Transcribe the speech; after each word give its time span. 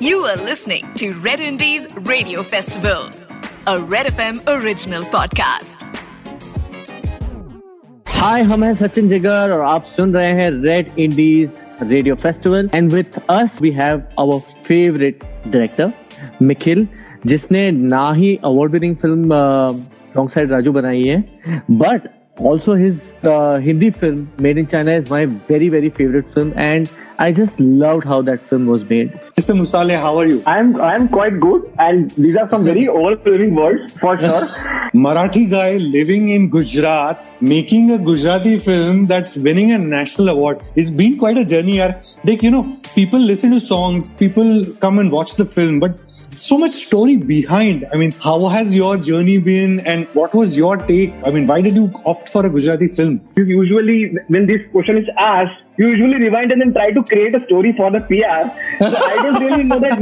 You 0.00 0.18
are 0.24 0.36
listening 0.36 0.92
to 0.94 1.12
Red 1.14 1.40
Indies 1.40 1.86
Radio 1.98 2.42
Festival, 2.42 3.10
a 3.66 3.80
Red 3.80 4.06
FM 4.06 4.36
original 4.46 5.02
podcast. 5.14 5.82
Hi, 8.06 8.40
I'm 8.40 8.62
Sachin 8.82 9.08
Jigar, 9.12 9.50
और 9.52 9.60
आप 9.60 9.84
सुन 9.96 10.14
रहे 10.14 10.32
हैं 10.40 10.50
Red 10.66 10.92
Indies 11.06 11.48
Radio 11.92 12.16
Festival, 12.26 12.68
and 12.78 12.92
with 12.92 13.18
us 13.28 13.60
we 13.60 13.72
have 13.80 14.04
our 14.24 14.38
favorite 14.68 15.24
director, 15.50 15.92
Mikhil, 16.40 16.86
जिसने 17.26 17.70
ना 17.72 18.12
ही 18.20 18.38
award 18.52 18.78
winning 18.78 18.96
film 19.04 19.32
wrong 20.16 20.30
side 20.30 20.52
Raju 20.52 20.72
बनाई 20.72 21.02
है 21.02 21.18
but 21.70 22.08
also 22.46 22.74
his 22.76 23.00
Hindi 23.66 23.90
film 23.90 24.26
made 24.42 24.58
in 24.58 24.64
China 24.66 24.94
is 24.96 25.10
my 25.10 25.26
very 25.26 25.68
very 25.70 25.88
favourite 25.98 26.26
film 26.34 26.52
and 26.58 26.86
i 27.18 27.30
just 27.32 27.58
loved 27.60 28.04
how 28.04 28.20
that 28.22 28.46
film 28.48 28.66
was 28.66 28.88
made 28.90 29.12
mr 29.40 29.56
musale 29.60 29.94
how 30.04 30.12
are 30.18 30.26
you 30.26 30.42
i'm 30.54 30.70
i'm 30.88 31.08
quite 31.16 31.38
good 31.40 31.68
and 31.86 32.10
these 32.26 32.36
are 32.42 32.48
some 32.50 32.64
very 32.64 32.86
old 32.88 33.26
living 33.26 33.54
words 33.54 33.92
for 34.04 34.16
sure 34.24 34.46
marathi 35.06 35.44
guy 35.54 35.76
living 35.98 36.28
in 36.36 36.48
gujarat 36.56 37.32
making 37.54 37.90
a 37.96 37.98
gujarati 38.10 38.56
film 38.68 39.04
that's 39.14 39.36
winning 39.48 39.72
a 39.72 39.78
national 39.78 40.34
award 40.36 40.62
it's 40.76 40.90
been 41.02 41.18
quite 41.24 41.38
a 41.44 41.46
journey 41.54 41.78
yaar. 41.80 41.90
like 42.30 42.42
you 42.42 42.52
know 42.56 42.64
people 42.94 43.28
listen 43.32 43.56
to 43.58 43.60
songs 43.60 44.12
people 44.24 44.64
come 44.86 44.98
and 44.98 45.18
watch 45.18 45.34
the 45.42 45.48
film 45.56 45.80
but 45.86 45.98
so 46.38 46.56
much 46.56 46.72
story 46.72 47.16
behind. 47.16 47.86
I 47.92 47.96
mean, 47.96 48.12
how 48.12 48.48
has 48.48 48.74
your 48.74 48.96
journey 48.96 49.38
been 49.38 49.80
and 49.80 50.06
what 50.14 50.34
was 50.34 50.56
your 50.56 50.76
take? 50.76 51.12
I 51.24 51.30
mean, 51.30 51.46
why 51.46 51.60
did 51.62 51.74
you 51.74 51.92
opt 52.04 52.28
for 52.28 52.46
a 52.46 52.50
Gujarati 52.50 52.88
film? 52.88 53.20
Usually, 53.36 54.14
when 54.28 54.46
this 54.46 54.60
question 54.72 54.98
is 54.98 55.08
asked, 55.18 55.62
you 55.78 55.88
usually 55.90 56.16
rewind 56.16 56.52
and 56.52 56.60
then 56.60 56.72
try 56.72 56.90
to 56.90 57.02
create 57.04 57.34
a 57.34 57.44
story 57.46 57.72
for 57.76 57.90
the 57.90 58.00
PR. 58.00 58.50
So 58.84 58.96
I 58.96 59.16
don't 59.22 59.42
really 59.42 59.64
know 59.64 59.78
that. 59.78 59.98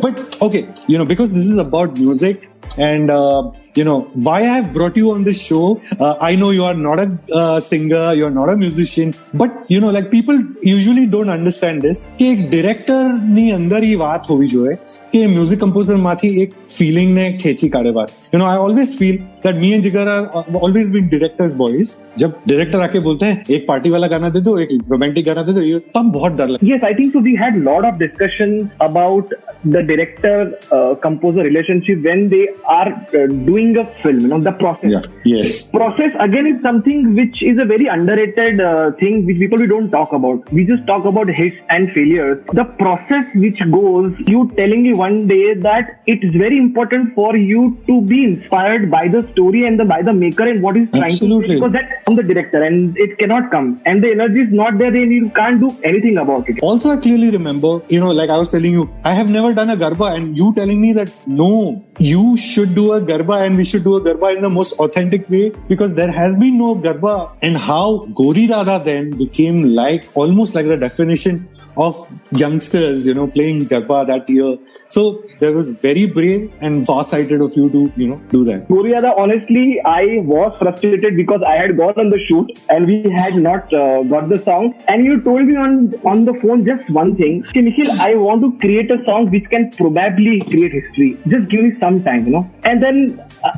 but 0.02 0.42
okay, 0.42 0.68
you 0.88 0.98
know, 0.98 1.04
because 1.04 1.32
this 1.32 1.46
is 1.48 1.56
about 1.56 1.98
music 1.98 2.49
and 2.77 3.09
uh, 3.09 3.51
you 3.75 3.83
know 3.83 3.99
why 4.13 4.39
I 4.39 4.53
have 4.55 4.73
brought 4.73 4.97
you 4.97 5.11
on 5.11 5.23
this 5.23 5.41
show. 5.41 5.81
Uh, 5.99 6.15
I 6.21 6.35
know 6.35 6.51
you 6.51 6.63
are 6.63 6.73
not 6.73 6.99
a 6.99 7.19
uh, 7.33 7.59
singer, 7.59 8.13
you 8.13 8.25
are 8.25 8.31
not 8.31 8.49
a 8.49 8.57
musician, 8.57 9.13
but 9.33 9.51
you 9.69 9.79
know, 9.79 9.91
like 9.91 10.11
people 10.11 10.37
usually 10.61 11.07
don't 11.07 11.29
understand 11.29 11.81
this. 11.81 12.07
कि 12.17 12.31
एक 12.33 12.49
director 12.51 13.01
ની 13.35 13.45
અંદર 13.57 13.81
એ 13.91 13.93
વાત 14.03 14.27
હોવી 14.31 14.49
જોઈએ 14.55 14.75
કે 15.13 15.21
music 15.35 15.59
composer 15.63 15.97
માંથી 16.07 16.29
એક 16.43 16.51
ફિલિંગ 16.77 17.13
ને 17.19 17.25
ખેંચી 17.43 17.69
કાઢે 17.75 17.93
બાર 17.99 18.07
you 18.33 18.41
know 18.41 18.47
I 18.51 18.61
always 18.67 18.97
feel 18.99 19.17
that 19.45 19.55
me 19.61 19.69
and 19.71 19.83
Jigar 19.83 20.07
are 20.15 20.57
always 20.65 20.91
been 20.93 21.07
directors 21.07 21.53
boys 21.61 21.89
जब 22.21 22.37
डायरेक्टर 22.51 22.79
आके 22.85 22.99
बोलते 23.07 23.25
हैं 23.25 23.55
एक 23.55 23.65
पार्टी 23.67 23.89
वाला 23.95 24.07
गाना 24.13 24.29
दे 24.35 24.41
दो 24.47 24.57
एक 24.59 24.69
रोमांटिक 24.91 25.25
गाना 25.25 25.43
दे 25.49 25.53
दो 25.53 25.61
ये 25.61 25.79
तब 25.97 26.11
बहुत 26.17 26.37
डर 26.39 26.47
लगता 26.53 26.67
yes 26.73 26.83
I 26.89 26.93
think 26.99 27.11
so 27.13 27.19
we 27.27 27.33
had 27.41 27.57
lot 27.63 27.85
of 27.85 27.99
discussion 27.99 28.57
about 28.87 29.33
the 29.67 29.83
director 29.91 30.95
composer 31.03 31.43
relationship 31.49 32.01
when 32.07 32.27
they 32.29 32.45
are 32.64 32.92
uh, 32.92 33.26
doing 33.26 33.76
a 33.76 33.86
film, 34.02 34.20
you 34.20 34.28
know, 34.28 34.40
the 34.40 34.52
process. 34.52 34.90
Yeah. 34.90 35.02
Yes. 35.24 35.66
Process 35.68 36.14
again 36.18 36.46
is 36.46 36.62
something 36.62 37.14
which 37.14 37.42
is 37.42 37.58
a 37.58 37.64
very 37.64 37.86
underrated 37.86 38.60
uh, 38.60 38.92
thing 38.92 39.26
which 39.26 39.38
people 39.38 39.58
we 39.58 39.66
don't 39.66 39.90
talk 39.90 40.12
about. 40.12 40.52
We 40.52 40.64
just 40.64 40.86
talk 40.86 41.04
about 41.04 41.28
hits 41.28 41.56
and 41.68 41.90
failures. 41.92 42.44
The 42.52 42.64
process 42.64 43.26
which 43.34 43.60
goes, 43.70 44.14
you 44.26 44.50
telling 44.56 44.82
me 44.82 44.94
one 44.94 45.26
day 45.26 45.54
that 45.54 46.00
it 46.06 46.24
is 46.24 46.32
very 46.32 46.58
important 46.58 47.14
for 47.14 47.36
you 47.36 47.78
to 47.86 48.00
be 48.02 48.24
inspired 48.24 48.90
by 48.90 49.08
the 49.08 49.28
story 49.32 49.66
and 49.66 49.78
the 49.78 49.84
by 49.84 50.02
the 50.02 50.12
maker 50.12 50.48
and 50.48 50.62
what 50.62 50.76
he's 50.76 50.90
trying 50.90 51.04
Absolutely. 51.04 51.48
to 51.48 51.54
do 51.54 51.60
because 51.60 51.72
that's 51.72 52.04
from 52.04 52.16
the 52.16 52.22
director 52.22 52.62
and 52.62 52.96
it 52.96 53.18
cannot 53.18 53.50
come 53.50 53.80
and 53.84 54.02
the 54.02 54.10
energy 54.10 54.40
is 54.40 54.52
not 54.52 54.78
there 54.78 54.94
and 54.94 55.12
you 55.12 55.30
can't 55.30 55.60
do 55.60 55.70
anything 55.84 56.18
about 56.18 56.48
it. 56.48 56.58
Also, 56.62 56.90
I 56.90 56.96
clearly 56.96 57.30
remember, 57.30 57.80
you 57.88 58.00
know, 58.00 58.10
like 58.10 58.30
I 58.30 58.36
was 58.36 58.50
telling 58.50 58.72
you, 58.72 58.88
I 59.04 59.14
have 59.14 59.30
never 59.30 59.52
done 59.52 59.70
a 59.70 59.76
garba 59.76 60.14
and 60.16 60.36
you 60.36 60.52
telling 60.54 60.80
me 60.80 60.92
that 60.92 61.12
no, 61.26 61.84
you 61.98 62.36
should 62.40 62.74
do 62.74 62.92
a 62.94 63.00
garba 63.00 63.46
and 63.46 63.56
we 63.56 63.64
should 63.64 63.84
do 63.84 63.96
a 63.96 64.00
garba 64.00 64.34
in 64.34 64.42
the 64.42 64.50
most 64.50 64.72
authentic 64.80 65.28
way 65.30 65.50
because 65.68 65.94
there 65.94 66.10
has 66.10 66.36
been 66.36 66.58
no 66.58 66.74
garba 66.74 67.30
and 67.42 67.56
how 67.56 68.06
Gori 68.14 68.46
Dada 68.46 68.82
then 68.84 69.10
became 69.10 69.62
like 69.80 70.04
almost 70.14 70.54
like 70.54 70.66
the 70.66 70.76
definition 70.76 71.48
of 71.76 72.12
youngsters, 72.32 73.06
you 73.06 73.14
know, 73.14 73.26
playing 73.26 73.66
Garba 73.66 74.06
that 74.06 74.28
year. 74.28 74.58
So 74.88 75.24
there 75.38 75.52
was 75.52 75.70
very 75.70 76.06
brave 76.06 76.52
and 76.60 76.86
far-sighted 76.86 77.40
of 77.40 77.56
you 77.56 77.70
to, 77.70 77.92
you 77.96 78.08
know, 78.08 78.20
do 78.30 78.44
that. 78.44 78.68
Gori 78.68 78.92
Dada, 78.92 79.14
honestly, 79.16 79.80
I 79.84 80.18
was 80.22 80.54
frustrated 80.58 81.16
because 81.16 81.42
I 81.46 81.54
had 81.54 81.76
gone 81.76 81.94
on 81.96 82.10
the 82.10 82.18
shoot 82.26 82.58
and 82.68 82.86
we 82.86 83.10
had 83.10 83.36
not 83.36 83.72
uh, 83.72 84.02
got 84.04 84.28
the 84.28 84.38
song. 84.38 84.74
And 84.88 85.04
you 85.04 85.20
told 85.22 85.44
me 85.44 85.56
on 85.56 85.94
on 86.04 86.24
the 86.24 86.34
phone 86.42 86.64
just 86.64 86.88
one 86.90 87.16
thing. 87.16 87.44
Okay, 87.48 87.62
Mikhil, 87.62 87.98
I 87.98 88.14
want 88.14 88.42
to 88.42 88.52
create 88.58 88.90
a 88.90 89.02
song 89.04 89.30
which 89.30 89.48
can 89.50 89.70
probably 89.70 90.40
create 90.50 90.72
history. 90.72 91.18
Just 91.28 91.48
give 91.48 91.64
me 91.64 91.72
some 91.80 92.02
time, 92.02 92.29
you 92.30 92.36
know. 92.36 92.50
And 92.64 92.82
then 92.82 92.98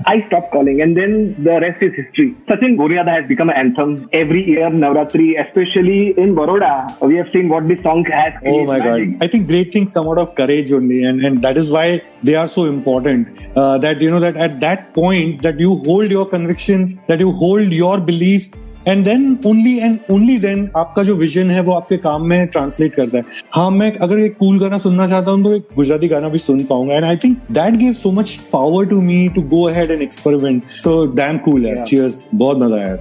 I 0.06 0.25
stopped 0.27 0.53
calling 0.53 0.81
and 0.81 0.97
then 0.97 1.43
the 1.44 1.60
rest 1.60 1.83
is 1.83 1.93
history. 1.94 2.34
Sachin 2.49 2.77
Gori 2.77 2.97
Dada 2.97 3.10
has 3.10 3.28
become 3.28 3.50
an 3.50 3.56
anthem 3.56 4.09
every 4.12 4.44
year, 4.49 4.71
Navratri, 4.71 5.28
especially 5.44 6.19
in 6.19 6.34
Baroda. 6.34 6.75
We 7.03 7.16
have 7.16 7.28
seen 7.32 7.49
what 7.49 7.69
this 7.69 7.82
song 7.82 8.05
has. 8.06 8.34
Oh 8.47 8.65
my 8.65 8.78
magic. 8.78 9.12
God. 9.12 9.25
I 9.25 9.28
think 9.28 9.47
great 9.49 9.72
things 9.72 9.93
come 9.93 10.09
out 10.09 10.19
of 10.19 10.34
courage 10.34 10.72
only. 10.72 11.05
And, 11.05 11.25
and 11.25 11.43
that 11.43 11.56
is 11.56 11.71
why 11.71 12.03
they 12.22 12.34
are 12.34 12.49
so 12.49 12.65
important. 12.65 13.28
Uh, 13.56 13.78
that, 13.78 14.00
you 14.00 14.11
know, 14.11 14.21
that 14.21 14.37
at 14.37 14.61
that 14.61 14.94
point 14.94 15.43
that 15.43 15.59
you 15.59 15.78
hold 15.78 16.11
your 16.11 16.28
conviction, 16.28 17.00
that 17.09 17.21
you 17.21 17.32
hold 17.32 17.66
your 17.66 18.00
belief 18.00 18.50
and 18.88 19.04
then 19.04 19.38
only 19.47 19.76
and 19.78 19.98
only 20.10 20.37
then 20.38 20.69
आपका 20.76 21.03
जो 21.03 21.15
vision 21.16 21.50
है 21.50 21.60
वो 21.62 21.72
आपके 21.72 21.97
काम 21.97 22.26
में 22.28 22.47
translate 22.47 22.94
करता 22.94 23.19
है। 23.19 23.25
हाँ 23.54 23.70
मैं 23.70 23.91
अगर 23.97 24.19
एक 24.19 24.37
कूल 24.38 24.59
गाना 24.60 24.78
सुनना 24.78 25.06
चाहता 25.09 25.31
हूँ 25.31 25.43
तो 25.44 25.54
एक 25.54 25.69
गुजराती 25.76 26.09
गाना 26.09 26.28
भी 26.28 26.38
सुन 26.38 26.65
पाऊँगा। 26.65 26.94
And 26.94 27.04
I 27.04 27.16
think 27.25 27.38
that 27.53 27.76
give 27.76 27.93
so 27.93 28.12
much 28.12 28.37
power 28.53 28.87
to 28.87 29.00
me 29.00 29.28
to 29.34 29.43
go 29.54 29.62
ahead 29.69 29.91
and 29.91 30.03
experiment 30.03 30.69
so 30.84 31.04
damn 31.16 31.38
cool 31.47 31.66
है 31.66 31.82
चीयर्स 31.84 32.25
बहुत 32.34 32.59
मज़ा 32.62 32.84
आया। 32.84 32.97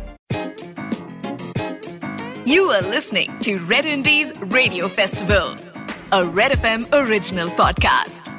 You 2.46 2.64
are 2.76 2.82
listening 2.84 3.36
to 3.46 3.52
Red 3.68 3.86
Indies 3.92 4.34
Radio 4.56 4.90
Festival, 4.98 5.54
a 6.12 6.22
Red 6.42 6.58
FM 6.58 6.86
original 7.00 7.52
podcast. 7.60 8.31